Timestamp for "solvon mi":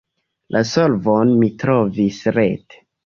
0.69-1.49